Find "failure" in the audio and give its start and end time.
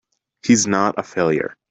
1.03-1.55